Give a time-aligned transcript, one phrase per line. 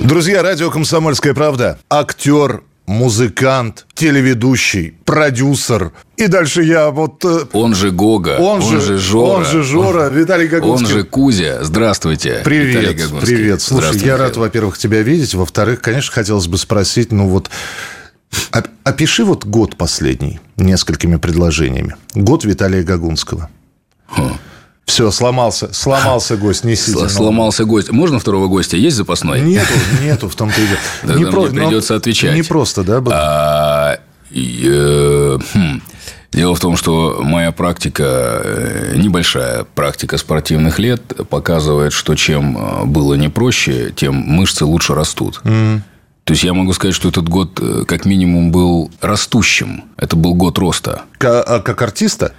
[0.00, 1.78] Друзья, радио «Комсомольская правда».
[1.90, 5.92] Актер, музыкант, телеведущий, продюсер.
[6.16, 7.24] И дальше я вот...
[7.24, 10.88] э, Он же Гога, Он, он, же, же Жора, Он же Жора, Виталий он Гагунский.
[10.94, 11.62] же Кузя.
[11.62, 12.40] Здравствуйте.
[12.44, 13.60] Привет, Виталий привет.
[13.60, 15.34] Слушай, я рад, во-первых, тебя видеть.
[15.34, 17.50] Во-вторых, конечно, хотелось бы спросить, ну вот,
[18.52, 21.94] оп- опиши вот год последний несколькими предложениями.
[22.14, 23.50] Год Виталия Гагунского.
[24.08, 24.30] Хм.
[24.90, 27.92] Все, сломался, сломался гость, не Сл- Сломался гость.
[27.92, 28.76] Можно второго гостя?
[28.76, 29.40] Есть запасной?
[29.40, 29.72] Нету,
[30.02, 30.78] нету в том-то и дело.
[31.02, 32.34] Тогда мне придется отвечать.
[32.34, 33.00] Не просто, да?
[33.10, 33.98] А,
[34.34, 35.80] э, хм.
[36.32, 38.02] Дело в том, что моя практика,
[38.44, 44.94] э, небольшая практика спортивных лет, показывает, что чем э, было не проще, тем мышцы лучше
[44.94, 45.40] растут.
[45.42, 49.84] То есть я могу сказать, что этот год э, как минимум был растущим.
[49.96, 51.02] Это был год роста.
[51.18, 52.32] Ка- а как артиста?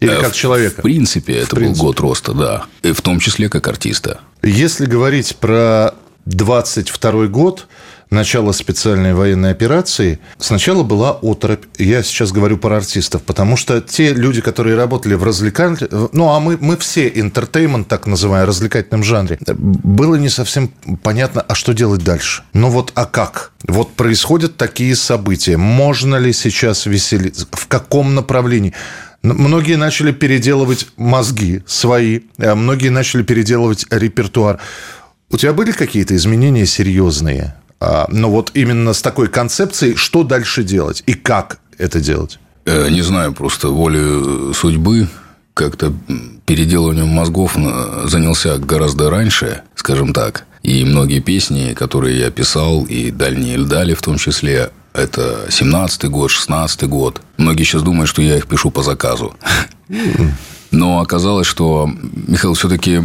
[0.00, 0.80] Или Э, как в- человека?
[0.80, 1.78] В принципе, это принципе.
[1.80, 2.64] был год роста, да.
[2.82, 4.20] И в том числе как артиста.
[4.42, 5.94] Если говорить про
[6.26, 7.66] 22 год,
[8.10, 11.64] начало специальной военной операции, сначала была оторопь.
[11.78, 16.08] Я сейчас говорю про артистов, потому что те люди, которые работали в развлекательном...
[16.12, 19.38] Ну, а мы, мы все интертеймент, так называемый, развлекательном жанре.
[19.46, 20.68] Было не совсем
[21.02, 22.42] понятно, а что делать дальше.
[22.52, 23.52] Ну вот, а как?
[23.68, 25.56] Вот происходят такие события.
[25.56, 27.46] Можно ли сейчас веселиться?
[27.52, 28.72] В каком направлении?
[29.22, 34.58] Многие начали переделывать мозги свои, а многие начали переделывать репертуар.
[35.30, 37.54] У тебя были какие-то изменения серьезные?
[37.80, 42.38] А, Ну вот именно с такой концепцией, что дальше делать и как это делать?
[42.64, 45.08] Э, Не знаю, просто волю судьбы
[45.54, 45.92] как-то
[46.46, 47.56] переделыванием мозгов
[48.04, 50.46] занялся гораздо раньше, скажем так.
[50.62, 56.30] И многие песни, которые я писал, и «Дальние льдали» в том числе, это 17-й год,
[56.30, 57.20] 16-й год.
[57.36, 59.34] Многие сейчас думают, что я их пишу по заказу.
[60.70, 61.90] Но оказалось, что,
[62.26, 63.02] Михаил, все-таки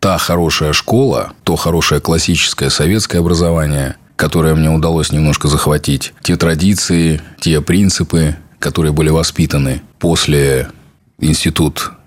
[0.00, 7.20] та хорошая школа, то хорошее классическое советское образование, которое мне удалось немножко захватить, те традиции,
[7.40, 10.68] те принципы, которые были воспитаны после
[11.20, 11.97] институт э,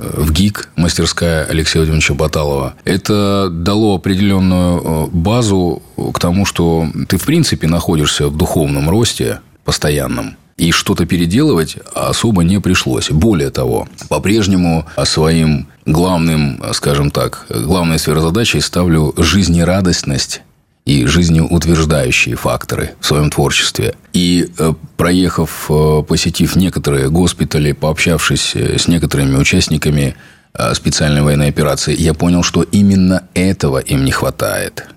[0.00, 7.18] в ГИК, мастерская Алексея Владимировича Баталова, это дало определенную э, базу к тому, что ты,
[7.18, 10.36] в принципе, находишься в духовном росте постоянном.
[10.56, 13.10] И что-то переделывать особо не пришлось.
[13.10, 18.22] Более того, по-прежнему своим главным, скажем так, главной сферой
[18.60, 20.42] ставлю жизнерадостность
[20.90, 23.94] и жизнеутверждающие факторы в своем творчестве.
[24.12, 30.16] И э, проехав, э, посетив некоторые госпитали, пообщавшись э, с некоторыми участниками
[30.72, 34.88] специальной военной операции, я понял, что именно этого им не хватает.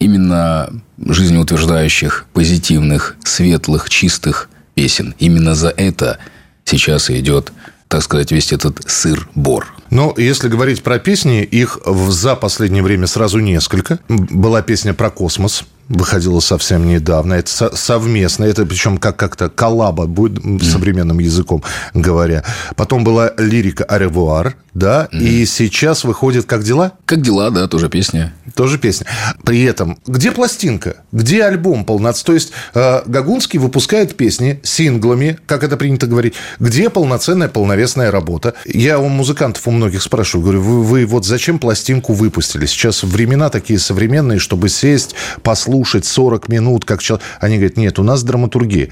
[0.00, 5.14] Именно жизнеутверждающих, позитивных, светлых, чистых песен.
[5.20, 6.18] Именно за это
[6.64, 7.52] сейчас идет,
[7.86, 9.72] так сказать, весь этот сыр-бор.
[9.90, 13.98] Но если говорить про песни, их за последнее время сразу несколько.
[14.08, 17.34] Была песня про космос, выходила совсем недавно.
[17.34, 21.62] Это со- совместно, это причем как- как-то коллаба, будет м, современным языком
[21.94, 22.44] говоря.
[22.76, 28.32] Потом была лирика «Аревуар», да, и сейчас выходит «Как дела?» Как дела, да, тоже песня.
[28.54, 29.06] Тоже песня.
[29.44, 30.96] При этом, где пластинка?
[31.12, 32.26] Где альбом полноценный?
[32.26, 36.34] То есть, э, Гагунский выпускает песни синглами, как это принято говорить.
[36.60, 38.54] Где полноценная, полновесная работа?
[38.66, 42.66] Я у музыкантов у многих спрашиваю, говорю, вы, вы вот зачем пластинку выпустили?
[42.66, 47.26] Сейчас времена такие современные, чтобы сесть, послушать 40 минут, как человек.
[47.40, 48.90] Они говорят, нет, у нас драматургия.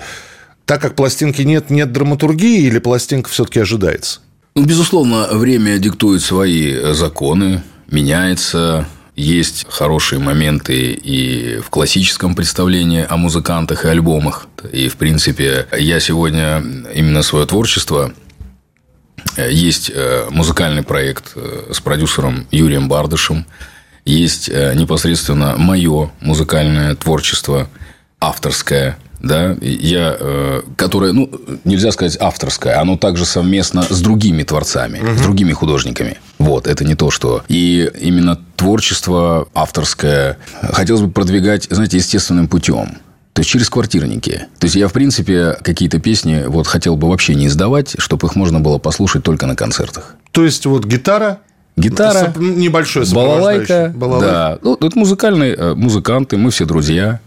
[0.64, 4.20] Так как пластинки нет, нет драматургии или пластинка все-таки ожидается?
[4.54, 8.86] Ну, безусловно, время диктует свои законы, меняется.
[9.14, 14.46] Есть хорошие моменты и в классическом представлении о музыкантах и альбомах.
[14.72, 16.62] И, в принципе, я сегодня
[16.94, 18.12] именно свое творчество
[19.36, 23.46] Э, Есть э, музыкальный проект э, с продюсером Юрием Бардышем.
[24.06, 27.68] Есть э, непосредственно мое музыкальное творчество,
[28.20, 31.30] авторское, да, я, э, которое, ну,
[31.64, 36.18] нельзя сказать авторское, оно также совместно с другими творцами, с другими художниками.
[36.38, 37.42] Вот, это не то, что...
[37.48, 42.98] И именно творчество авторское хотелось бы продвигать, знаете, естественным путем.
[43.32, 44.46] То есть через квартирники.
[44.58, 48.36] То есть я, в принципе, какие-то песни вот хотел бы вообще не издавать, чтобы их
[48.36, 50.14] можно было послушать только на концертах.
[50.30, 51.40] То есть, вот гитара,
[51.76, 53.92] Гитара, небольшое балалайка.
[53.94, 54.26] Балалайка.
[54.26, 54.58] да.
[54.62, 57.20] Ну, это музыкальные э, музыканты, мы все друзья.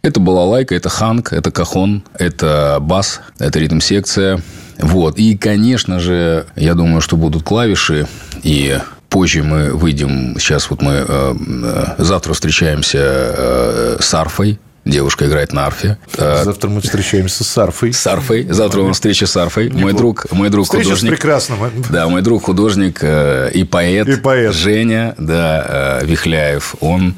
[0.00, 4.40] Это балалайка, это ханг, это кахон, это бас, это ритм-секция.
[4.78, 5.18] Вот.
[5.18, 8.06] И, конечно же, я думаю, что будут клавиши.
[8.42, 8.78] И
[9.08, 10.36] позже мы выйдем.
[10.38, 14.58] Сейчас вот мы э, э, завтра встречаемся э, с арфой.
[14.84, 15.96] Девушка играет на арфе.
[16.16, 17.92] Завтра мы встречаемся с арфой.
[17.92, 18.46] С арфой.
[18.50, 19.70] Завтра у нас встреча с арфой.
[19.70, 21.10] Мой друг, мой друг Встреча художник.
[21.10, 21.58] с прекрасным.
[21.90, 24.08] Да, мой друг художник и поэт.
[24.08, 24.54] И поэт.
[24.54, 26.74] Женя, да, Вихляев.
[26.80, 27.14] Он,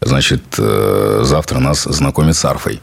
[0.00, 2.80] значит, завтра нас знакомит с арфой.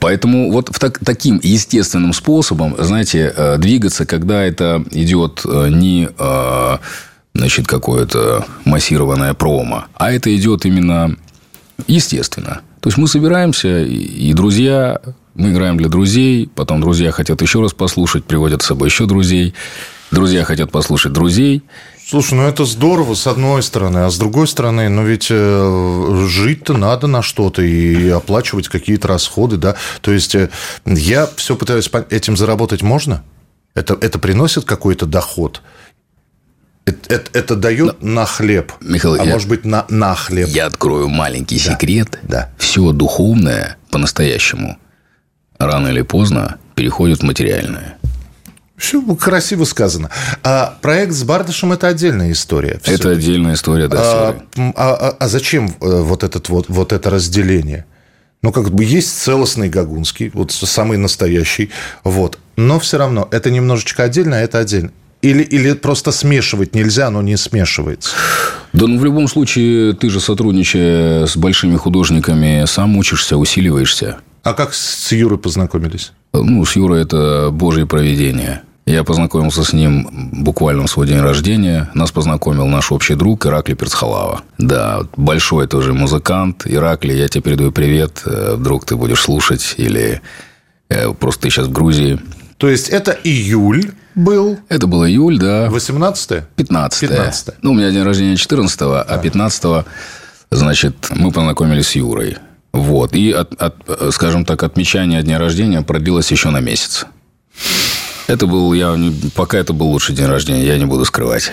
[0.00, 6.08] Поэтому вот в так, таким естественным способом, знаете, двигаться, когда это идет не
[7.32, 11.14] значит, какое-то массированное промо, а это идет именно
[11.86, 12.62] естественно.
[12.86, 15.00] То есть мы собираемся, и друзья,
[15.34, 19.54] мы играем для друзей, потом друзья хотят еще раз послушать, приводят с собой еще друзей,
[20.12, 21.64] друзья хотят послушать друзей.
[22.08, 26.74] Слушай, ну это здорово, с одной стороны, а с другой стороны, ну ведь э, жить-то
[26.74, 29.74] надо на что-то и оплачивать какие-то расходы, да.
[30.00, 30.50] То есть э,
[30.84, 33.24] я все пытаюсь этим заработать можно?
[33.74, 35.60] Это, это приносит какой-то доход?
[36.86, 38.72] Это, это, это дает Но, на хлеб.
[38.80, 40.48] Михаил, а я, может быть, на, на хлеб.
[40.48, 42.18] Я открою маленький Да, секрет.
[42.22, 42.50] да.
[42.58, 44.78] Все духовное по-настоящему
[45.58, 47.96] рано или поздно переходит в материальное.
[48.76, 50.10] Все красиво сказано.
[50.44, 52.72] А проект с Бардашем это отдельная история.
[52.72, 53.08] Это всё-таки.
[53.18, 53.98] отдельная история, да.
[54.00, 57.86] А, а, а- а зачем э, вот, этот вот, вот это разделение?
[58.42, 61.70] Ну, как бы есть целостный Гагунский, вот самый настоящий,
[62.04, 62.38] вот.
[62.56, 64.92] Но все равно это немножечко отдельно, а это отдельно.
[65.22, 68.14] Или, или просто смешивать нельзя, оно не смешивается.
[68.72, 74.18] Да, ну в любом случае, ты же сотрудничая с большими художниками, сам учишься, усиливаешься.
[74.42, 76.12] А как с Юрой познакомились?
[76.32, 78.62] Ну, с Юрой это божье проведение.
[78.86, 81.90] Я познакомился с ним буквально в свой день рождения.
[81.94, 84.42] Нас познакомил наш общий друг Ираклий Перцхалава.
[84.58, 86.62] Да, большой тоже музыкант.
[86.66, 88.22] Ираклий, я тебе передаю привет.
[88.24, 90.20] Э, Вдруг ты будешь слушать или
[90.88, 92.20] э, просто ты сейчас в Грузии.
[92.58, 95.68] То есть это июль был, Это был июль, да.
[95.70, 97.48] 18 15 15.
[97.62, 99.86] Ну, у меня день рождения 14 а 15
[100.50, 102.38] значит, мы познакомились с Юрой.
[102.72, 103.14] Вот.
[103.14, 103.74] И, от, от,
[104.12, 107.06] скажем так, отмечание дня рождения продлилось еще на месяц.
[108.26, 108.98] Это был, я
[109.34, 111.52] пока это был лучший день рождения, я не буду скрывать.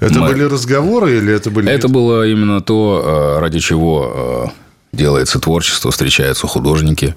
[0.00, 1.70] Это Мы- были разговоры или это были...
[1.70, 4.50] Это было именно то, э, ради чего
[4.92, 7.14] э, делается творчество, встречаются художники.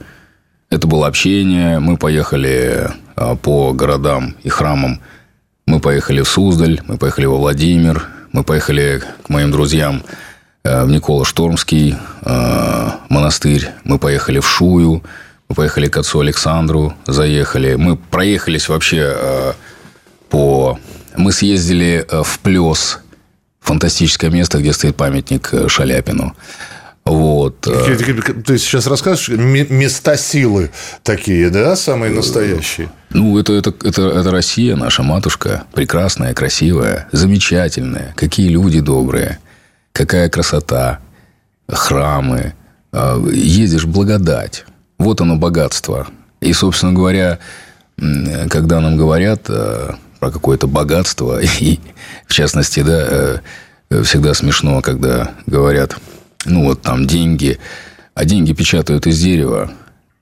[0.72, 1.80] Это было общение.
[1.80, 5.02] Мы поехали э, по городам и храмам.
[5.68, 10.02] Мы поехали в Суздаль, мы поехали во Владимир, мы поехали к моим друзьям
[10.64, 15.04] э, в Никола Штормский э, монастырь, мы поехали в Шую,
[15.50, 17.76] мы поехали к отцу Александру, заехали.
[17.76, 19.54] Мы проехались вообще э,
[20.30, 20.80] по...
[21.18, 23.00] Мы съездили в Плес,
[23.60, 26.34] фантастическое место, где стоит памятник Шаляпину.
[27.12, 27.68] Вот.
[27.68, 30.72] э, Какие- какие- Ты сейчас расскажешь ме- места силы
[31.04, 32.90] такие, да, самые настоящие?
[33.10, 35.64] Ну, это, это, это, это Россия, наша матушка.
[35.74, 38.14] Прекрасная, красивая, замечательная.
[38.16, 39.40] Какие люди добрые.
[39.92, 41.00] Какая красота.
[41.68, 42.54] Храмы.
[42.94, 44.66] Э, Едешь благодать.
[44.98, 46.08] Вот оно богатство.
[46.40, 47.40] И, собственно говоря,
[48.50, 51.80] когда нам говорят э, про какое-то богатство, и
[52.28, 53.38] в частности, да, э,
[53.90, 55.98] э, всегда смешно, когда говорят,
[56.46, 57.60] ну, вот там деньги,
[58.14, 59.72] а деньги печатают из дерева,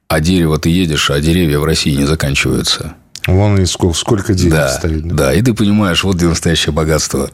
[0.08, 2.94] а дерево ты едешь, а деревья в России не заканчиваются.
[3.28, 5.08] Вон и сколько, сколько денег Да, стоит.
[5.08, 5.16] да.
[5.16, 7.30] да, и ты понимаешь, вот где настоящее богатство.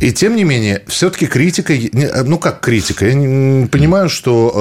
[0.00, 4.52] И тем не менее, все-таки критика, не- ну как критика, я не- понимаю, что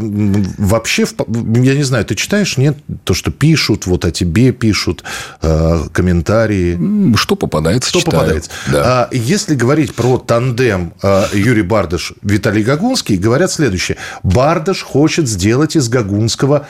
[0.00, 5.04] э, вообще, я не знаю, ты читаешь, нет, то, что пишут, вот о тебе пишут,
[5.42, 7.14] э, комментарии.
[7.16, 8.16] Что попадается, Что читаю.
[8.18, 8.50] попадается?
[8.72, 8.82] Да.
[8.84, 13.98] А если говорить про тандем э, Юрий Бардаш, Виталий Гагунский, говорят следующее.
[14.22, 16.66] Бардаш хочет сделать из Гагунского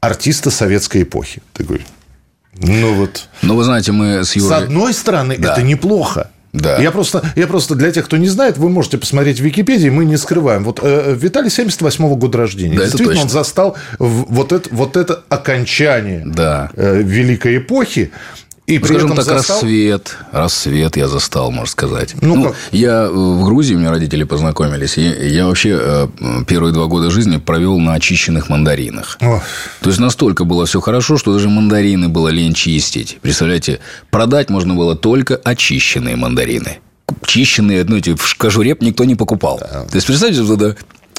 [0.00, 1.42] артиста советской эпохи.
[1.52, 1.86] Такой,
[2.56, 3.28] ну вот...
[3.40, 4.58] Но вы знаете, мы с С Юрой...
[4.64, 5.52] одной стороны, Да.
[5.52, 6.30] это неплохо.
[6.52, 6.78] Да.
[6.78, 10.04] Я просто, я просто для тех, кто не знает, вы можете посмотреть в Википедии, мы
[10.04, 10.64] не скрываем.
[10.64, 12.76] Вот э, Виталий 78 года рождения.
[12.76, 16.70] Да, Действительно, он застал вот это, вот это окончание Да.
[16.76, 18.10] э, великой эпохи.
[18.72, 19.56] И при Скажем так, застал...
[19.56, 20.16] рассвет.
[20.32, 22.14] Рассвет я застал, можно сказать.
[22.22, 22.56] Ну, как?
[22.70, 24.96] Я э, в Грузии, у меня родители познакомились.
[24.96, 26.08] И я вообще э,
[26.46, 29.18] первые два года жизни провел на очищенных мандаринах.
[29.20, 29.42] Ох.
[29.82, 33.18] То есть настолько было все хорошо, что даже мандарины было лень чистить.
[33.20, 36.78] Представляете, продать можно было только очищенные мандарины.
[37.26, 39.58] Чищенные, ну, эти в кожуре никто не покупал.
[39.58, 40.76] То есть, представьте, что это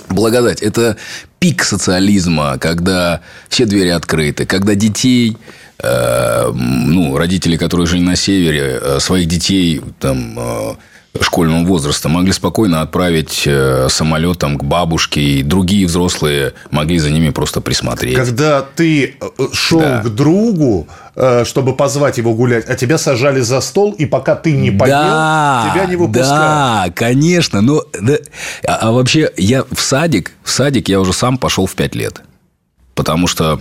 [0.09, 0.61] благодать.
[0.61, 0.97] Это
[1.39, 5.37] пик социализма, когда все двери открыты, когда детей,
[5.81, 10.73] ну, родители, которые жили на севере, э, своих детей там э,
[11.21, 17.29] школьного возраста могли спокойно отправить э, самолетом к бабушке, и другие взрослые могли за ними
[17.29, 18.15] просто присмотреть.
[18.15, 20.01] Когда ты э, шел да.
[20.01, 24.53] к другу, э, чтобы позвать его гулять, а тебя сажали за стол, и пока ты
[24.53, 26.27] не поел, да, тебя не выпускали.
[26.27, 27.61] Да, конечно.
[27.61, 28.17] Но, да,
[28.65, 32.21] а, а вообще, я в садик, в садик я уже сам пошел в 5 лет.
[32.95, 33.59] Потому что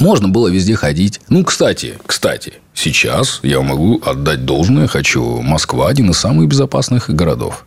[0.00, 1.20] можно было везде ходить.
[1.28, 4.86] Ну, кстати, кстати, сейчас я могу отдать должное.
[4.86, 5.40] Хочу.
[5.40, 7.66] Москва– один из самых безопасных городов.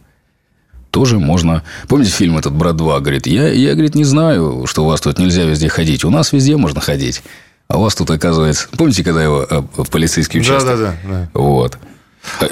[0.91, 1.63] Тоже можно...
[1.87, 2.99] Помните фильм этот «Брат 2»?
[2.99, 6.03] Говорит, я, я говорит, не знаю, что у вас тут нельзя везде ходить.
[6.03, 7.23] У нас везде можно ходить.
[7.69, 8.67] А у вас тут, оказывается...
[8.77, 10.77] Помните, когда его э, в полицейский участок?
[10.77, 11.29] Да, да, да.
[11.33, 11.77] Вот.
[12.41, 12.47] Э,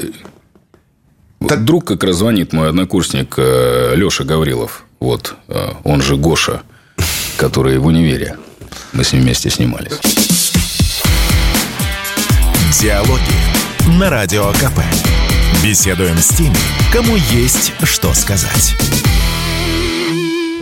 [1.45, 1.65] так...
[1.65, 4.85] Друг как раз звонит мой однокурсник э, Леша Гаврилов.
[5.01, 5.35] Вот,
[5.85, 6.61] он же Гоша,
[7.37, 8.35] который в универе.
[8.93, 9.99] Мы с ним вместе снимались.
[12.79, 13.21] Диалоги
[13.99, 14.79] на Радио КП.
[15.63, 16.55] Беседуем с теми,
[16.93, 18.75] кому есть что сказать.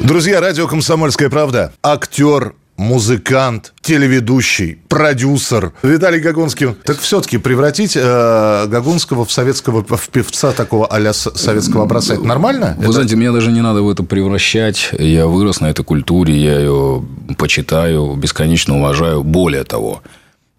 [0.01, 1.73] Друзья, радио «Комсомольская правда».
[1.83, 6.75] Актер музыкант, телеведущий, продюсер Виталий Гагунский.
[6.85, 12.75] Так все-таки превратить э, Гагунского в советского в певца такого а советского образца, это нормально?
[12.77, 12.93] Вы это...
[12.93, 14.91] знаете, мне даже не надо в это превращать.
[14.97, 17.03] Я вырос на этой культуре, я ее
[17.37, 19.23] почитаю, бесконечно уважаю.
[19.23, 20.03] Более того,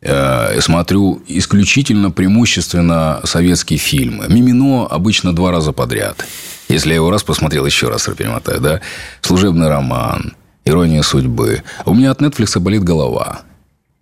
[0.03, 4.27] э, смотрю исключительно преимущественно советские фильмы.
[4.29, 6.27] Мимино обычно два раза подряд.
[6.69, 8.81] Если я его раз посмотрел, еще раз перемотаю, да?
[9.23, 10.35] «Служебный роман»,
[10.69, 11.63] Ирония судьбы.
[11.85, 13.43] У меня от Netflix болит голова.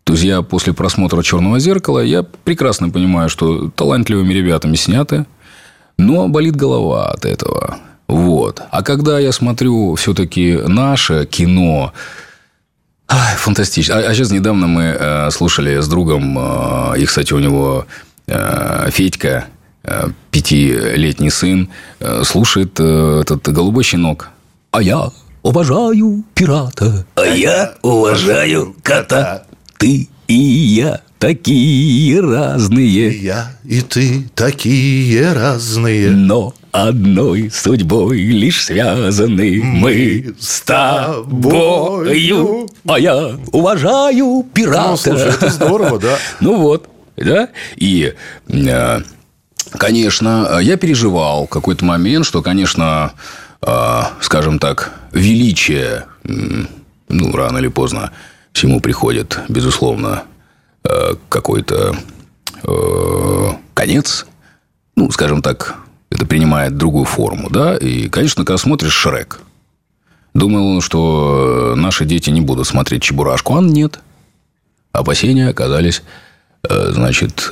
[0.05, 5.27] То после просмотра «Черного зеркала» я прекрасно понимаю, что талантливыми ребятами сняты,
[5.99, 7.79] но болит голова от этого.
[8.07, 8.63] Вот.
[8.71, 11.93] А когда я смотрю все-таки наше кино,
[13.09, 13.97] Ай, фантастично.
[13.97, 17.87] А, а сейчас недавно мы э, слушали с другом, э, и, кстати, у него
[18.27, 19.47] э, Федька,
[19.85, 21.69] э, пятилетний сын,
[22.01, 24.31] э, слушает э, этот голубой щенок.
[24.73, 25.11] А я
[25.47, 27.07] уважаю пирата.
[27.15, 29.45] А я уважаю кота.
[29.79, 33.12] Ты и я такие разные.
[33.12, 36.11] И я и ты такие разные.
[36.11, 42.69] Но одной судьбой лишь связаны мы с тобою.
[42.88, 44.91] А я уважаю пирата.
[44.91, 46.19] Ну, слушай, это здорово, да?
[46.41, 47.50] Ну вот, да?
[47.76, 48.15] И,
[48.49, 48.99] э,
[49.79, 53.12] конечно, я переживал какой-то момент, что, конечно,
[54.21, 56.07] скажем так, величие,
[57.09, 58.13] ну, рано или поздно
[58.53, 60.25] всему приходит, безусловно,
[60.85, 61.97] э, какой-то
[62.63, 64.27] э, конец.
[64.97, 65.77] Ну, скажем так,
[66.11, 67.77] это принимает другую форму, да.
[67.77, 69.41] И, конечно, когда смотришь Шрек,
[70.33, 74.01] думал, что наши дети не будут смотреть Чебурашку, а нет.
[74.93, 76.03] Опасения оказались,
[76.69, 77.49] э, значит,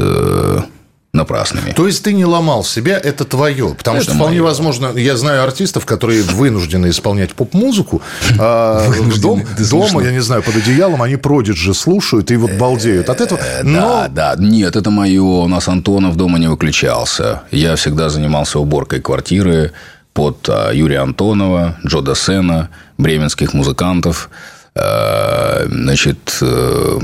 [1.15, 1.73] напрасными.
[1.73, 3.75] То есть ты не ломал себя, это твое.
[3.79, 4.49] Потому это что вполне мое.
[4.49, 8.03] возможно, я знаю артистов, которые вынуждены исполнять поп-музыку.
[8.39, 8.91] А
[9.23, 13.39] дом, дома, я не знаю, под одеялом они продиджи слушают и вот балдеют от этого.
[13.41, 14.09] Э, но...
[14.09, 14.35] Да, да.
[14.39, 15.23] Нет, это мое.
[15.23, 17.43] У нас Антонов дома не выключался.
[17.51, 19.73] Я всегда занимался уборкой квартиры
[20.13, 24.31] под а, Юрия Антонова, Джо Досена, бременских музыкантов.
[24.75, 26.99] А, значит, э,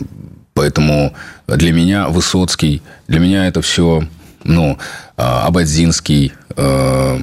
[0.60, 1.14] Поэтому
[1.46, 4.02] для меня Высоцкий, для меня это все,
[4.44, 4.76] ну,
[5.16, 7.18] а, Абадзинский, э,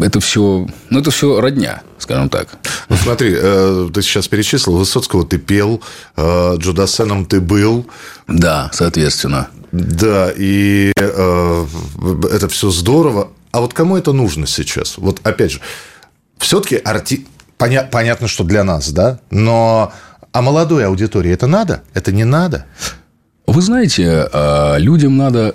[0.00, 2.46] это все, ну, это все родня, скажем так.
[2.88, 5.82] Ну, смотри, э, ты сейчас перечислил, Высоцкого ты пел,
[6.16, 7.88] э, Джудасеном ты был.
[8.28, 9.48] Да, соответственно.
[9.72, 13.32] Да, и это все здорово.
[13.50, 14.96] А вот кому это нужно сейчас?
[14.96, 15.60] Вот опять же,
[16.38, 17.26] все-таки арти...
[17.58, 17.82] Поня...
[17.82, 19.92] понятно, что для нас, да, но
[20.32, 21.82] а молодой аудитории это надо?
[21.94, 22.66] Это не надо?
[23.46, 25.54] Вы знаете, а, людям надо...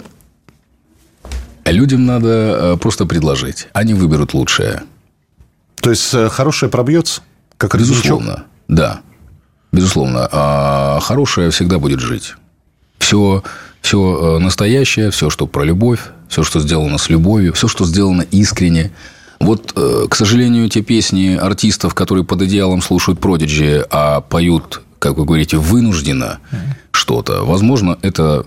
[1.65, 3.67] Людям надо а, просто предложить.
[3.73, 4.83] Они выберут лучшее.
[5.81, 7.21] То есть, э, хорошее пробьется?
[7.57, 9.01] Как Безусловно, да.
[9.71, 10.27] Безусловно.
[10.31, 12.35] А хорошее всегда будет жить.
[12.99, 13.43] Все,
[13.81, 18.21] все э, настоящее, все, что про любовь, все, что сделано с любовью, все, что сделано
[18.21, 18.91] искренне–
[19.39, 25.17] вот, э, к сожалению, те песни артистов, которые под одеялом слушают продиджи, а поют, как
[25.17, 26.39] вы говорите, вынужденно
[26.91, 28.43] что-то, возможно, это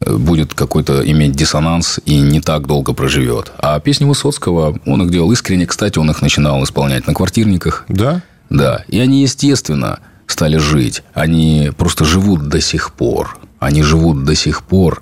[0.00, 3.52] э, будет какой-то иметь диссонанс и не так долго проживет.
[3.58, 5.66] А песни Высоцкого, он их делал искренне.
[5.66, 7.84] Кстати, он их начинал исполнять на квартирниках.
[7.88, 8.22] Да?
[8.50, 8.84] Да.
[8.88, 11.02] И они, естественно, стали жить.
[11.14, 13.38] Они просто живут до сих пор.
[13.58, 15.00] Они живут до сих пор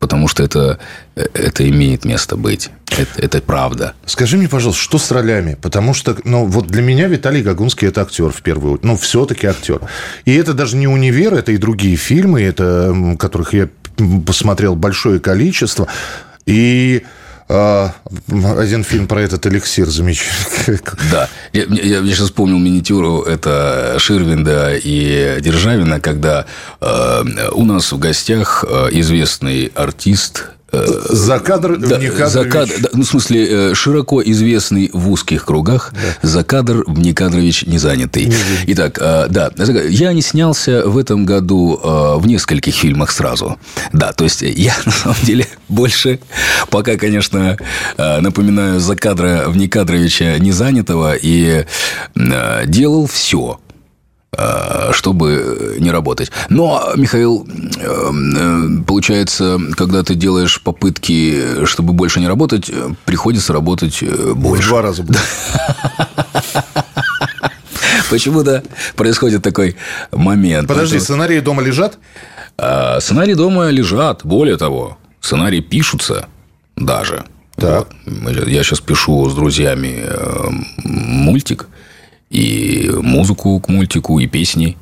[0.00, 0.80] потому что это,
[1.14, 2.70] это имеет место быть.
[2.98, 3.94] Это, это правда.
[4.06, 5.56] Скажи мне, пожалуйста, что с ролями?
[5.60, 8.84] Потому что, ну, вот для меня Виталий Гагунский– это актер в первую очередь.
[8.84, 9.80] Ну, все-таки актер.
[10.24, 13.68] И это даже не «Универ», это и другие фильмы, это, которых я
[14.26, 15.86] посмотрел большое количество.
[16.46, 17.04] И
[17.50, 20.80] один фильм про этот эликсир замечательный.
[21.10, 21.28] Да.
[21.52, 23.22] Я, я, я сейчас вспомнил миниатюру.
[23.22, 26.46] Это Ширвинда и Державина, когда
[26.80, 33.02] э, у нас в гостях э, известный артист за кадр да, за кадр, да, ну,
[33.02, 36.28] в смысле, э, широко известный в узких кругах, да.
[36.28, 38.26] за кадр Никадрович не занятый.
[38.26, 38.34] Не
[38.68, 39.50] Итак, э, да,
[39.88, 43.58] я не снялся в этом году э, в нескольких фильмах сразу.
[43.92, 46.20] Да, то есть, я на самом деле больше,
[46.70, 47.56] пока, конечно,
[47.96, 51.64] напоминаю за кадра Вникадровича не занятого и
[52.66, 53.58] делал все
[54.92, 56.30] чтобы не работать.
[56.48, 57.46] Но, Михаил,
[58.86, 62.70] получается, когда ты делаешь попытки, чтобы больше не работать,
[63.04, 64.02] приходится работать
[64.34, 64.64] больше.
[64.64, 65.20] В два раза больше.
[68.10, 68.64] Почему-то
[68.96, 69.76] происходит такой
[70.12, 70.68] момент.
[70.68, 71.98] Подожди, сценарии дома лежат?
[72.56, 74.24] Сценарии дома лежат.
[74.24, 76.26] Более того, сценарии пишутся
[76.76, 77.24] даже.
[77.56, 77.88] Так.
[78.46, 80.04] Я сейчас пишу с друзьями
[80.84, 81.68] мультик–
[82.30, 84.76] и музыку к мультику, и песни.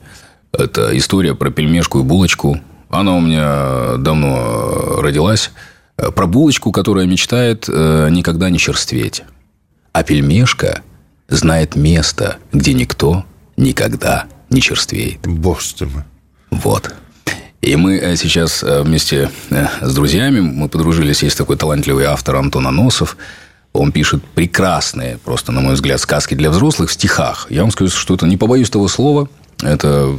[0.53, 2.61] Это история про пельмешку и булочку.
[2.91, 5.51] Она у меня давно родилась.
[5.97, 9.25] Про булочку, которая мечтает э, никогда не черстветь.
[9.93, 10.83] А пельмешка
[11.29, 13.25] знает место, где никто
[13.57, 15.21] никогда не черствеет.
[15.27, 16.05] Боже ты мой.
[16.51, 16.95] Вот.
[17.61, 22.69] И мы э, сейчас э, вместе с друзьями, мы подружились, есть такой талантливый автор Антон
[22.69, 23.17] Аносов,
[23.73, 27.47] он пишет прекрасные, просто, на мой взгляд, сказки для взрослых в стихах.
[27.51, 29.29] Я вам скажу, что это, не побоюсь того слова,
[29.63, 30.17] это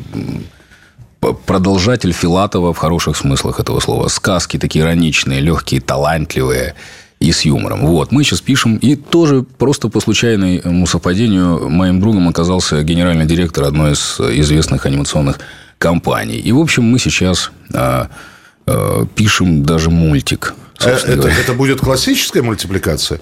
[1.19, 4.07] продолжатель Филатова в хороших смыслах этого слова.
[4.07, 6.75] Сказки такие ироничные, легкие, талантливые
[7.19, 7.85] и с юмором.
[7.85, 8.77] Вот, мы сейчас пишем.
[8.77, 15.39] И тоже просто по случайному совпадению моим другом оказался генеральный директор одной из известных анимационных
[15.77, 16.37] компаний.
[16.37, 18.09] И, в общем, мы сейчас а,
[18.65, 20.53] а, пишем даже мультик.
[20.81, 23.19] Э, это, это будет классическая мультипликация?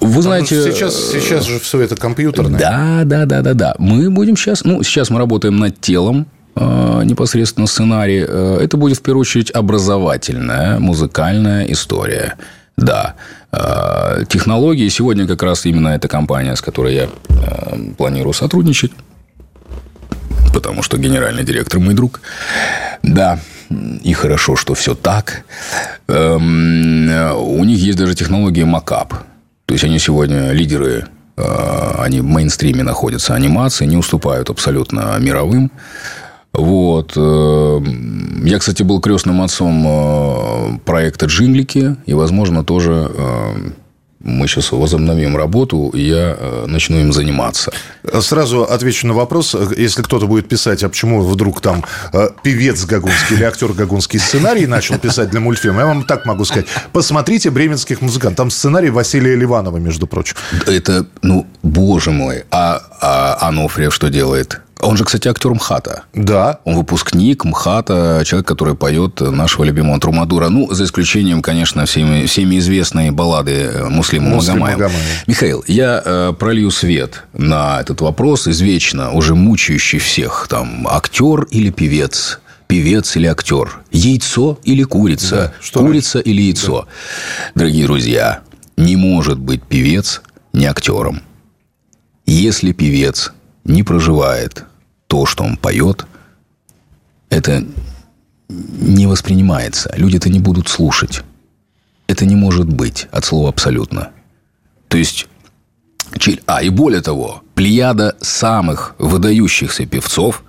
[0.00, 0.72] Вы знаете...
[0.72, 2.58] Сейчас, сейчас же все это компьютерное.
[2.58, 3.74] Да, да, да, да, да.
[3.78, 4.64] Мы будем сейчас...
[4.64, 6.37] Ну, сейчас мы работаем над телом, э,
[7.04, 8.24] непосредственно сценарий.
[8.26, 12.36] Э, это будет, в первую очередь, образовательная, музыкальная история.
[12.76, 13.14] Да.
[13.52, 14.88] Э, технологии.
[14.88, 17.08] Сегодня как раз именно эта компания, с которой я
[17.96, 18.92] планирую сотрудничать.
[20.52, 22.20] Потому что генеральный директор мой друг.
[23.02, 23.38] Да.
[24.02, 25.42] И хорошо, что все так.
[26.08, 29.14] Эм, у них есть даже технология макап.
[29.66, 31.06] То есть они сегодня лидеры,
[31.36, 35.70] э, они в мейнстриме находятся анимации, не уступают абсолютно мировым.
[36.52, 37.12] Вот.
[37.16, 37.80] Э,
[38.44, 43.10] я, кстати, был крестным отцом э, проекта «Джинглики», и, возможно, тоже
[44.20, 47.72] мы сейчас возобновим работу, и я э, начну им заниматься.
[48.20, 49.54] Сразу отвечу на вопрос.
[49.76, 54.66] Если кто-то будет писать, а почему вдруг там э, певец Гагунский или актер Гагунский сценарий
[54.66, 56.66] начал писать для мультфильма, я вам так могу сказать.
[56.92, 58.36] Посмотрите «Бременских музыкантов».
[58.36, 60.36] Там сценарий Василия Ливанова, между прочим.
[60.66, 62.44] Это, ну, боже мой.
[62.50, 64.60] А, а Анофриев что делает?
[64.80, 66.04] Он же, кстати, актер МХАТа.
[66.14, 66.60] Да.
[66.64, 70.48] Он выпускник МХАТа, человек, который поет нашего любимого Трумадура.
[70.48, 74.82] Ну, за исключением, конечно, всеми, всеми известной баллады Муслима Муслим Магомаева.
[74.82, 75.26] Магомаев.
[75.26, 80.46] Михаил, я э, пролью свет на этот вопрос, извечно уже мучающий всех.
[80.48, 82.38] Там, актер или певец?
[82.68, 83.80] Певец или актер?
[83.90, 85.36] Яйцо или курица?
[85.36, 86.30] Да, что курица раньше?
[86.30, 86.86] или яйцо?
[87.54, 87.60] Да.
[87.60, 88.40] Дорогие друзья,
[88.76, 91.22] не может быть певец не актером.
[92.26, 93.32] Если певец
[93.68, 94.64] не проживает
[95.06, 96.06] то, что он поет,
[97.30, 97.64] это
[98.48, 99.92] не воспринимается.
[99.96, 101.22] Люди это не будут слушать.
[102.06, 104.10] Это не может быть от слова абсолютно.
[104.88, 105.28] То есть,
[106.46, 110.42] а и более того, плеяда самых выдающихся певцов,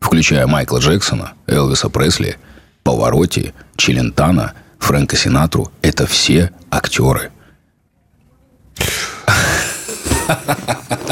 [0.00, 2.36] включая Майкла Джексона, Элвиса Пресли,
[2.82, 7.30] Паваротти, Челентана, Фрэнка Синатру, это все актеры.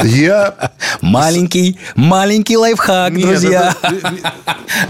[0.03, 0.53] Я...
[1.01, 3.75] Маленький, маленький лайфхак, нет, друзья.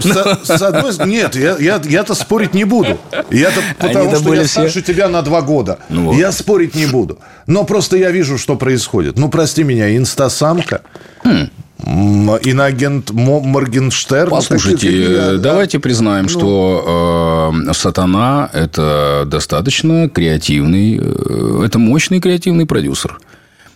[0.04, 2.98] Это, с, с одной нет, я, я, я-то спорить не буду.
[3.30, 5.78] Я-то потому что я старше тебя на два года.
[5.88, 6.16] Ну вот.
[6.16, 7.18] Я спорить не буду.
[7.46, 9.18] Но просто я вижу, что происходит.
[9.18, 10.82] Ну, прости меня, инстасамка.
[11.24, 11.50] Хм.
[11.82, 14.30] Иноагент Моргенштерн.
[14.30, 15.82] Послушайте, такие, давайте да?
[15.82, 16.28] признаем, ну...
[16.30, 23.18] что э, Сатана– это достаточно креативный, э, это мощный креативный продюсер.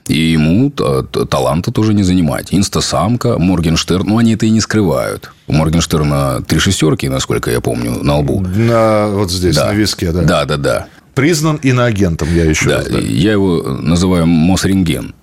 [0.09, 2.49] И ему таланта тоже не занимать.
[2.51, 5.31] Инстасамка, Моргенштерн, ну, они это и не скрывают.
[5.47, 8.40] У Моргенштерна три шестерки, насколько я помню, на лбу.
[8.40, 9.66] На, вот здесь, да.
[9.66, 10.23] на виске, да.
[10.23, 10.87] Да, да, да.
[11.14, 12.88] Признан иноагентом, я еще да, раз.
[12.88, 12.99] Да.
[12.99, 15.14] Я его называю Мосренген.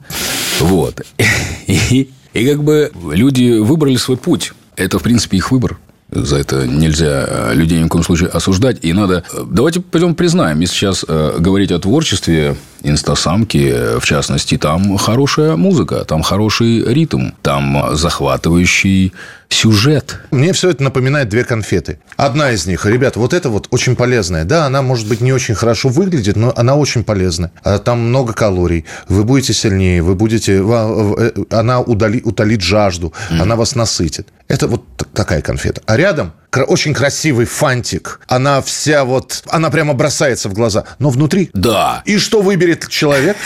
[0.60, 1.02] Вот.
[1.67, 4.54] И, и как бы люди выбрали свой путь.
[4.76, 5.78] Это, в принципе, их выбор.
[6.15, 8.78] За это нельзя э, людей ни в коем случае осуждать.
[8.84, 9.23] И надо...
[9.34, 15.56] Э, давайте пойдем признаем, если сейчас э, говорить о творчестве инстасамки, в частности, там хорошая
[15.58, 19.12] музыка, там хороший ритм, там захватывающий
[19.50, 20.20] сюжет.
[20.32, 22.00] Мне все это напоминает две конфеты.
[22.18, 24.44] Одна из них, ребята, вот это вот очень полезная.
[24.44, 27.52] Да, она, может быть, не очень хорошо выглядит, но она очень полезная.
[27.64, 28.86] А там много калорий.
[29.08, 30.60] Вы будете сильнее, вы будете...
[31.50, 33.42] Она удали, утолит жажду, mm.
[33.42, 34.30] она вас насытит.
[34.48, 35.82] Это вот такая конфета.
[35.86, 36.34] А рядом
[36.68, 38.20] очень красивый фантик.
[38.28, 39.44] Она вся вот...
[39.50, 40.86] Она прямо бросается в глаза.
[41.00, 41.50] Но внутри...
[41.54, 42.02] Да.
[42.06, 43.38] И что выберет человек?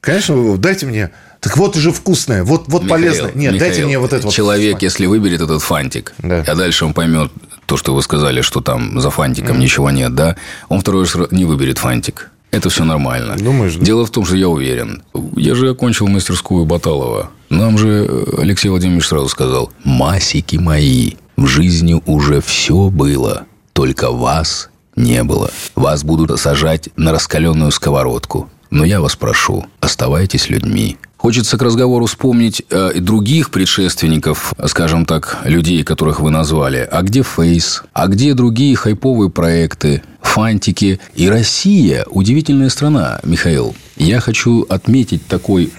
[0.00, 1.10] Конечно, дайте мне
[1.44, 3.32] так вот уже вкусное, вот, вот Михаил, полезное.
[3.34, 4.82] Нет, Михаил, дайте мне вот это Человек, вот.
[4.82, 6.42] если выберет этот фантик, да.
[6.46, 7.30] а дальше он поймет
[7.66, 9.60] то, что вы сказали, что там за фантиком mm.
[9.60, 10.36] ничего нет, да,
[10.70, 12.30] он второй раз не выберет фантик.
[12.50, 13.36] Это все нормально.
[13.36, 13.84] Думаешь, да?
[13.84, 15.02] Дело в том, что я уверен.
[15.36, 17.28] Я же окончил мастерскую Баталова.
[17.50, 24.70] Нам же Алексей Владимирович сразу сказал, масики мои, в жизни уже все было, только вас
[24.96, 25.50] не было.
[25.74, 28.48] Вас будут сажать на раскаленную сковородку.
[28.70, 30.96] Но я вас прошу, оставайтесь людьми.
[31.24, 36.86] Хочется к разговору вспомнить э, других предшественников, скажем так, людей, которых вы назвали.
[36.92, 37.82] А где Фейс?
[37.94, 40.02] А где другие хайповые проекты?
[40.20, 43.74] Фантики и Россия– удивительная страна, Михаил.
[43.96, 45.72] Я хочу отметить такой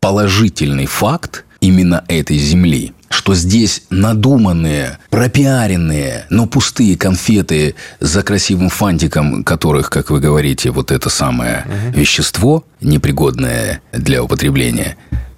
[0.00, 9.44] положительный факт именно этой земли что здесь надуманные, пропиаренные, но пустые конфеты за красивым фантиком,
[9.44, 11.98] которых, как вы говорите, вот это самое угу.
[11.98, 14.96] вещество, непригодное для употребления,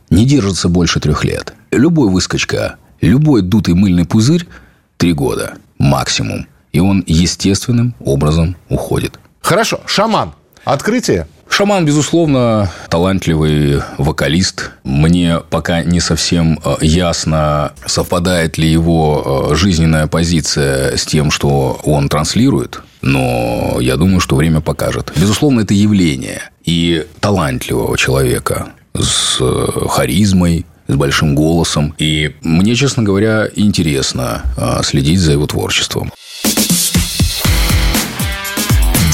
[0.09, 1.53] не держится больше трех лет.
[1.71, 4.47] Любой выскочка, любой дутый мыльный пузырь–
[4.97, 6.47] три года максимум.
[6.73, 9.19] И он естественным образом уходит.
[9.41, 9.81] Хорошо.
[9.87, 10.33] Шаман.
[10.65, 11.27] Открытие?
[11.57, 14.73] Шаман, безусловно, талантливый вокалист.
[14.85, 21.81] Мне пока не совсем э, ясно, совпадает ли его э, жизненная позиция с тем, что
[21.83, 22.83] он транслирует.
[23.01, 25.15] Но я думаю, что время покажет.
[25.17, 31.95] Безусловно, это явление и талантливого человека с э, харизмой, с большим голосом.
[31.97, 34.43] И мне, честно говоря, интересно
[34.83, 36.13] следить за его творчеством.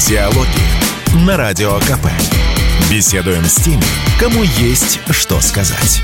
[0.09, 2.32] Диалоги на Радио КП.
[2.89, 3.83] Беседуем с теми,
[4.19, 6.01] кому есть что сказать.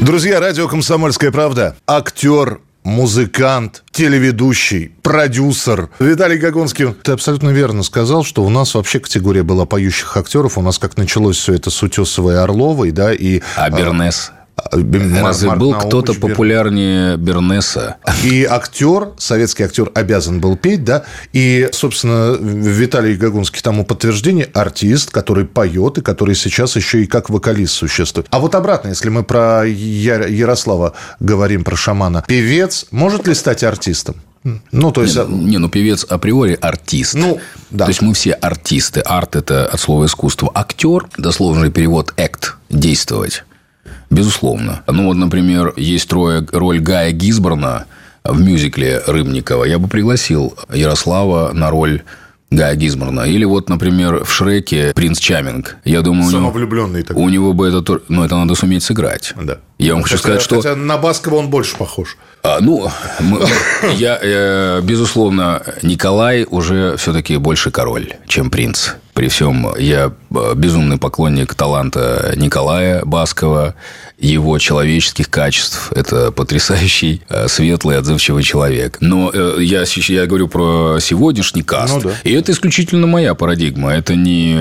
[0.00, 1.76] Друзья, радио «Комсомольская правда».
[1.86, 5.90] Актер, музыкант, телеведущий, продюсер.
[5.98, 10.58] Виталий Гагонский, ты абсолютно верно сказал, что у нас вообще категория была поющих актеров.
[10.58, 13.42] У нас как началось все это с Утесовой и Орловой, да, и...
[13.56, 14.32] А Бернес?
[14.70, 17.96] Разве был кто-то популярнее Бернеса?
[18.24, 25.10] И актер, советский актер обязан был петь, да, и, собственно, Виталий Гагунский тому подтверждение, артист,
[25.10, 28.26] который поет и который сейчас еще и как вокалист существует.
[28.30, 34.16] А вот обратно, если мы про Ярослава говорим, про шамана, певец может ли стать артистом?
[34.72, 35.16] Ну, то есть...
[35.16, 37.14] Не, не, ну, певец априори артист.
[37.14, 37.38] Ну,
[37.70, 37.84] да.
[37.84, 39.00] То есть, мы все артисты.
[39.00, 40.50] Арт– это от слова искусство.
[40.52, 43.44] Актер, дословный перевод «act»– действовать.
[44.12, 44.82] Безусловно.
[44.86, 47.86] Ну, вот, например, есть роль, роль Гая Гизборна
[48.24, 49.64] в мюзикле Рыбникова.
[49.64, 52.02] Я бы пригласил Ярослава на роль
[52.50, 53.22] Гая Гизборна.
[53.22, 55.78] Или вот, например, в Шреке принц Чаминг.
[55.84, 58.00] Я думаю, Самовлюбленный у него, у него бы это...
[58.08, 59.32] Ну, это надо суметь сыграть.
[59.42, 59.56] Да.
[59.78, 60.56] Я вам хотя, хочу сказать, что...
[60.56, 62.18] Хотя на Баскова он больше похож.
[62.42, 63.40] А, ну, мы,
[63.94, 68.90] я, э, безусловно, Николай уже все-таки больше король, чем принц.
[69.14, 73.74] При всем я э, безумный поклонник таланта Николая Баскова,
[74.18, 75.92] его человеческих качеств.
[75.92, 78.96] Это потрясающий, э, светлый, отзывчивый человек.
[79.00, 81.94] Но э, я, я говорю про сегодняшний каст.
[81.94, 82.10] Ну, да.
[82.24, 83.92] И это исключительно моя парадигма.
[83.92, 84.56] Это не,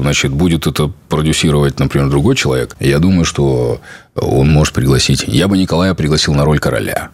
[0.00, 2.74] значит, будет это продюсировать, например, другой человек.
[2.80, 3.80] Я думаю, что
[4.16, 5.24] он может пригласить.
[5.28, 7.10] Я бы Николая пригласил на роль короля.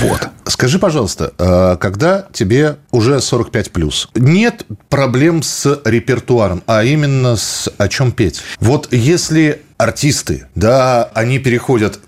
[0.00, 0.28] Вот.
[0.46, 7.70] Скажи, пожалуйста, а когда тебе уже 45 плюс, нет проблем с репертуаром, а именно с
[7.78, 8.40] о чем петь?
[8.60, 11.98] Вот если артисты, да, они переходят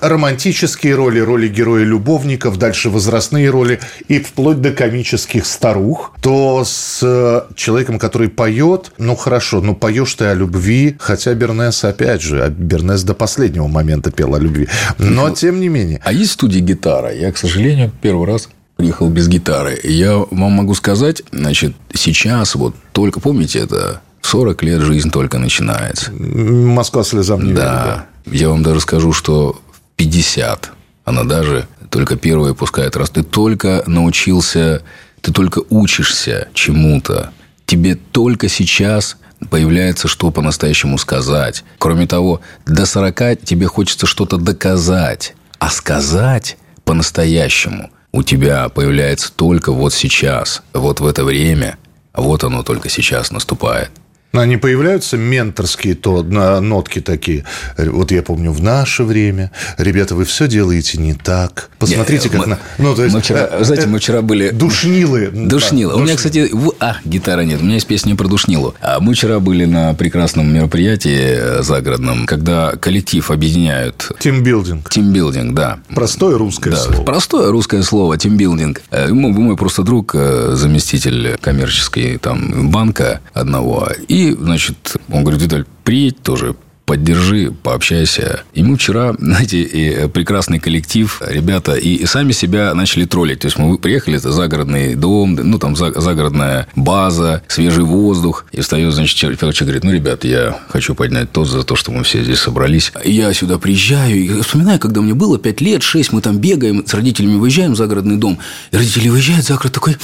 [0.00, 7.54] романтические роли, роли героя-любовников, дальше возрастные роли и вплоть до комических старух, то с э,
[7.54, 13.02] человеком, который поет, ну хорошо, ну поешь ты о любви, хотя Бернес, опять же, Бернес
[13.02, 16.00] до последнего момента пел о любви, но ну, тем не менее.
[16.04, 17.12] А есть студия гитара?
[17.12, 19.78] Я, к сожалению, первый раз приехал без гитары.
[19.82, 26.12] Я вам могу сказать, значит, сейчас вот только, помните это, 40 лет жизнь только начинается.
[26.12, 27.62] Москва слезам не да.
[27.62, 27.84] верит.
[27.84, 28.06] Да.
[28.26, 30.72] Я вам даже скажу, что в 50
[31.04, 34.82] она даже только первая пускает, раз ты только научился,
[35.20, 37.32] ты только учишься чему-то,
[37.66, 39.16] тебе только сейчас
[39.50, 41.64] появляется, что по-настоящему сказать.
[41.78, 45.34] Кроме того, до 40 тебе хочется что-то доказать.
[45.58, 51.78] А сказать по-настоящему у тебя появляется только вот сейчас, вот в это время,
[52.14, 53.90] вот оно только сейчас наступает.
[54.34, 57.44] А не появляются менторские то, нотки такие?
[57.76, 61.68] Вот я помню, в наше время, ребята, вы все делаете не так.
[61.78, 62.58] Посмотрите, как мы, на...
[62.78, 64.48] Ну, то есть, мы вчера, э, знаете, мы вчера были...
[64.48, 65.28] Душнилы.
[65.30, 65.92] Душнилы.
[65.92, 66.48] Да, у меня, кстати...
[66.50, 66.72] В...
[66.80, 67.60] А, гитара нет.
[67.60, 68.74] У меня есть песня про душнилу.
[68.80, 74.12] А мы вчера были на прекрасном мероприятии э, загородном, когда коллектив объединяют...
[74.18, 74.88] Тимбилдинг.
[74.88, 75.80] Тимбилдинг, да.
[75.94, 77.04] Простое русское да, слово.
[77.04, 78.80] Простое русское слово, тимбилдинг.
[78.90, 83.90] Э, мой, мой просто друг, заместитель коммерческий там банка одного.
[84.08, 86.54] И значит, он говорит, Виталь, приедь тоже
[86.92, 88.42] поддержи, пообщайся.
[88.54, 93.40] И мы вчера, знаете, и э, прекрасный коллектив, ребята, и сами себя начали троллить.
[93.40, 98.44] То есть, мы приехали, это загородный дом, ну, там загородная база, свежий воздух.
[98.52, 102.02] И встает, значит, человек говорит, ну, ребят, я хочу поднять тост за то, что мы
[102.04, 102.92] все здесь собрались.
[103.04, 106.92] Я сюда приезжаю и вспоминаю, когда мне было 5 лет, 6, мы там бегаем, с
[106.92, 108.38] родителями выезжаем в загородный дом.
[108.70, 109.96] И родители выезжают, загород такой,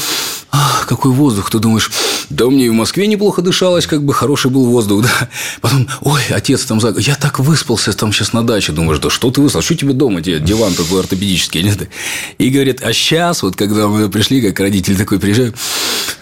[0.51, 1.51] ах, какой воздух.
[1.51, 1.91] Ты думаешь,
[2.31, 5.29] да мне и в Москве неплохо дышалось, как бы хороший был воздух, да.
[5.61, 6.95] Потом, ой, отец там за...
[6.99, 8.73] Я так выспался там сейчас на даче.
[8.73, 9.63] Думаешь, да что ты выспал?
[9.63, 10.21] Что тебе дома?
[10.21, 11.63] Тебе диван такой ортопедический.
[11.63, 11.89] Нет?
[12.39, 15.57] И говорит, а сейчас, вот когда мы пришли, как родители такой приезжают,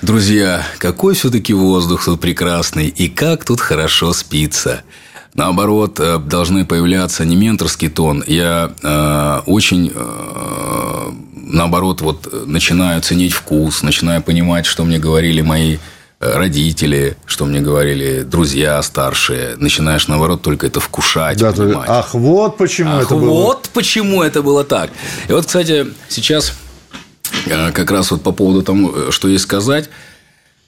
[0.03, 4.83] друзья, какой все-таки воздух тут прекрасный, и как тут хорошо спится.
[5.37, 8.25] Наоборот, э, должны появляться не менторский тон.
[8.27, 11.11] Я э, очень, э,
[11.47, 15.79] наоборот, вот начинаю ценить вкус, начинаю понимать, что мне говорили мои
[16.19, 19.57] родители, что мне говорили друзья старшие.
[19.57, 21.89] Начинаешь, наоборот, только это вкушать, да, понимать.
[21.89, 23.31] Ах, вот почему Ах, это было.
[23.31, 24.91] вот почему это было так.
[25.29, 26.55] И вот, кстати, сейчас
[27.47, 29.91] э, как раз вот по поводу того, э, что есть сказать.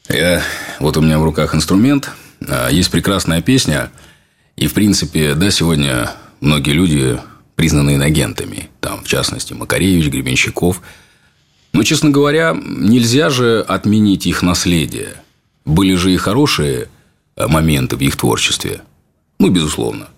[0.09, 0.43] Я,
[0.81, 2.11] вот у меня в руках инструмент.
[2.47, 3.91] Э, есть прекрасная песня.
[4.57, 6.11] И, в принципе, да, сегодня
[6.41, 7.19] многие люди
[7.59, 8.71] признаны инагентами.
[8.81, 10.81] Там, в частности, Макаревич, Гребенщиков.
[11.75, 15.17] Но, честно говоря, нельзя же отменить их наследие–
[15.69, 16.89] были же и хорошие
[17.37, 18.81] э, моменты в их творчестве.
[19.39, 20.09] Ну, безусловно.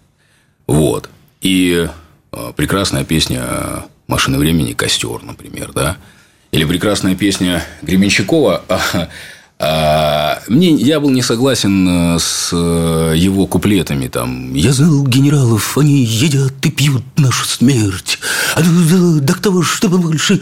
[0.66, 1.10] Вот.
[1.40, 1.88] И
[2.32, 3.44] э, прекрасная песня
[4.06, 4.72] «Машины времени.
[4.72, 5.98] Костер», например, да?
[6.52, 9.08] Или прекрасная песня Гременщикова А,
[10.50, 14.08] мне, я был не согласен э, с э, его куплетами.
[14.08, 18.18] Там, я знал генералов, они едят и пьют нашу смерть.
[18.54, 20.40] А до того, чтобы больше...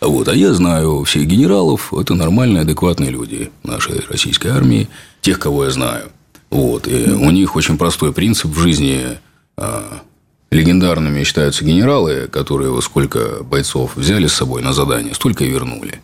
[0.00, 1.92] Вот, а я знаю всех генералов.
[1.92, 4.88] Это нормальные, адекватные люди нашей российской армии.
[5.20, 6.10] Тех, кого я знаю.
[6.50, 9.18] Вот, и у них очень простой принцип в жизни.
[9.56, 10.02] А,
[10.50, 16.00] легендарными считаются генералы, которые сколько бойцов взяли с собой на задание, столько и вернули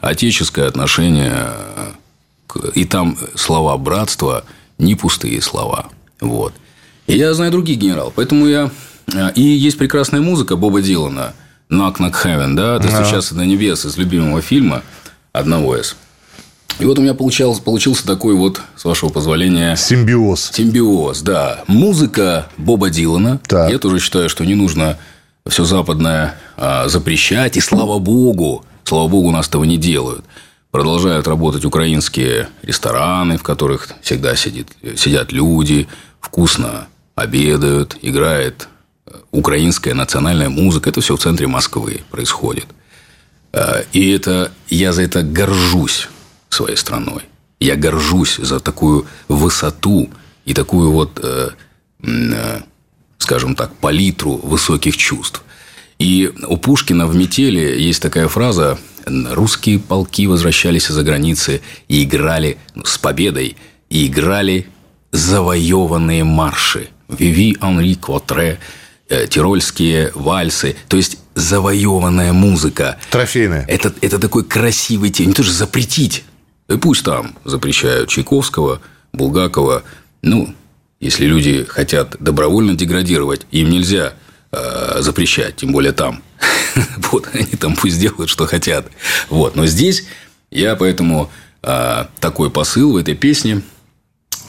[0.00, 1.46] отеческое отношение,
[2.74, 4.44] и там слова братства
[4.78, 5.86] не пустые слова.
[6.20, 6.54] Вот.
[7.06, 8.14] И я знаю других генералов.
[8.16, 8.70] Поэтому я...
[9.34, 11.34] И есть прекрасная музыка Боба Дилана
[11.70, 14.82] «Knock Knock Heaven», да, «Достучаться до небес» из любимого фильма
[15.32, 15.96] одного из.
[16.78, 19.76] И вот у меня получался, получился такой вот, с вашего позволения...
[19.76, 20.50] Симбиоз.
[20.52, 21.64] Симбиоз, да.
[21.68, 23.40] Музыка Боба Дилана.
[23.46, 23.70] Так.
[23.70, 24.98] Я тоже считаю, что не нужно
[25.48, 27.56] все западное а, запрещать.
[27.56, 30.24] И слава богу, Слава богу, у нас этого не делают.
[30.70, 35.88] Продолжают работать украинские рестораны, в которых всегда сидит, сидят люди,
[36.20, 38.68] вкусно обедают, играет
[39.06, 40.90] э, украинская национальная музыка.
[40.90, 42.66] Это все в центре Москвы происходит.
[43.52, 46.08] Э, и это, я за это горжусь
[46.48, 47.22] своей страной.
[47.58, 50.10] Я горжусь за такую высоту
[50.44, 52.60] и такую вот, э,
[53.18, 55.42] скажем так, палитру высоких чувств.
[55.98, 62.58] И у Пушкина в «Метели» есть такая фраза «Русские полки возвращались из-за границы и играли
[62.74, 63.56] ну, с победой,
[63.88, 64.66] и играли
[65.12, 66.88] завоеванные марши.
[67.08, 68.58] Виви Анри Квотре,
[69.08, 72.98] э, тирольские вальсы, то есть завоеванная музыка.
[73.10, 73.64] Трофейная.
[73.68, 75.28] Это, это такой красивый тень.
[75.28, 76.24] Не то же запретить.
[76.68, 78.80] И пусть там запрещают Чайковского,
[79.12, 79.84] Булгакова.
[80.22, 80.52] Ну,
[80.98, 84.14] если люди хотят добровольно деградировать, им нельзя–
[84.52, 86.22] запрещать, тем более там.
[87.12, 88.86] вот, они там пусть делают, что хотят.
[89.28, 90.06] Вот, но здесь
[90.50, 91.30] я поэтому
[91.62, 93.62] э, такой посыл в этой песне.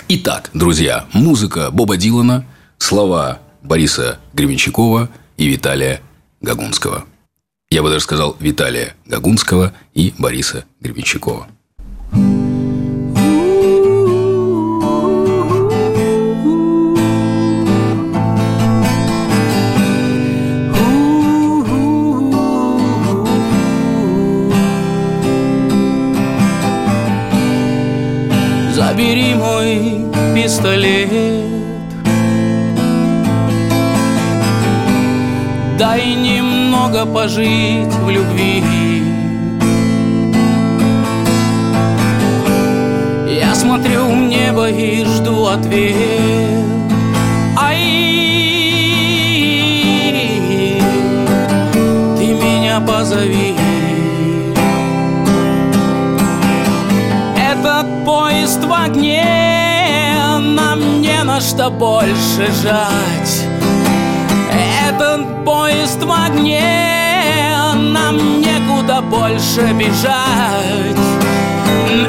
[0.07, 2.45] Итак, друзья, музыка Боба Дилана,
[2.77, 6.01] слова Бориса Гребенщикова и Виталия
[6.41, 7.05] Гагунского.
[7.69, 11.47] Я бы даже сказал Виталия Гагунского и Бориса Гребенщикова.
[28.97, 31.11] Забери мой пистолет
[35.77, 38.63] дай немного пожить в любви.
[43.39, 45.95] Я смотрю в небо и жду ответ.
[47.55, 47.77] Ай,
[52.17, 53.46] ты меня позови.
[58.97, 59.23] Огне,
[60.39, 63.45] нам не на что больше жать.
[64.87, 66.63] Этот поезд в огне,
[67.75, 70.97] нам некуда больше бежать.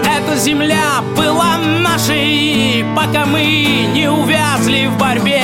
[0.00, 5.42] Эта земля была нашей, пока мы не увязли в борьбе.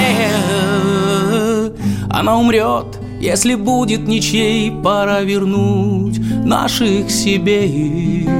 [2.10, 8.33] Она умрет, если будет ничей, пора вернуть наших себе.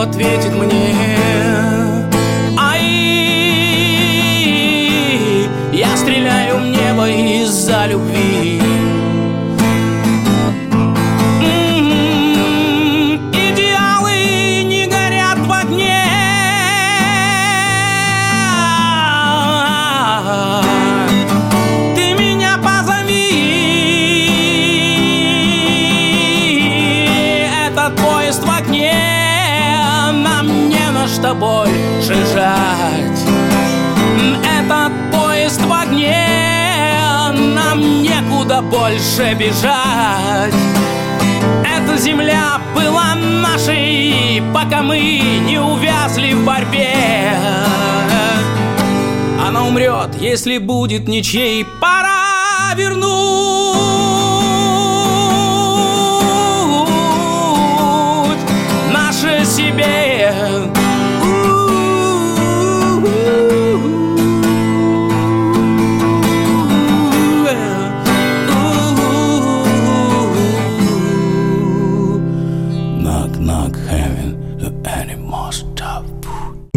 [0.00, 1.18] Ответит мне?
[2.58, 2.82] Ай,
[5.72, 8.29] я стреляю в небо из-за любви.
[39.40, 40.54] Бежать
[41.64, 46.90] Эта земля была нашей Пока мы не увязли в борьбе
[49.42, 51.66] она умрет, если будет ничей.
[51.80, 53.10] Пора вернуть
[58.92, 60.09] наше себе.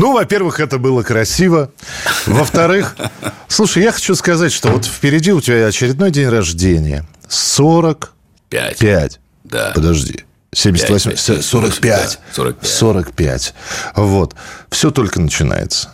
[0.03, 1.71] Ну, во-первых, это было красиво.
[2.25, 2.97] Во-вторых,
[3.47, 7.05] слушай, я хочу сказать, что вот впереди у тебя очередной день рождения.
[7.29, 8.77] 45.
[8.79, 9.21] Пять.
[9.45, 9.71] Да.
[9.73, 10.25] Подожди.
[10.51, 12.19] 78, Пять, пять, 45.
[12.27, 12.69] да, 45.
[12.69, 13.53] 45.
[13.95, 14.35] Вот.
[14.69, 15.93] Все только начинается.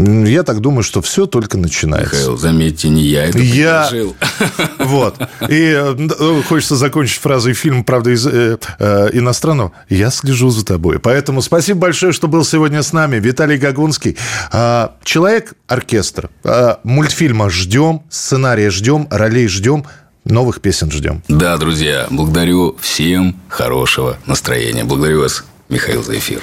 [0.00, 2.14] Я так думаю, что все только начинается.
[2.14, 4.16] Михаил, заметьте, не я это Я- предложил.
[4.78, 5.16] Вот.
[5.48, 9.72] И э, э, хочется закончить фразой фильм, правда, из э, э, иностранного.
[9.88, 11.00] Я слежу за тобой.
[11.00, 13.16] Поэтому спасибо большое, что был сегодня с нами.
[13.16, 14.16] Виталий Гагунский.
[14.52, 16.30] А, Человек-оркестр.
[16.44, 19.84] А, Мультфильма ждем, сценария ждем, ролей ждем,
[20.24, 21.22] новых песен ждем.
[21.26, 24.84] Да, друзья, благодарю всем хорошего настроения.
[24.84, 26.42] Благодарю вас, Михаил, за эфир.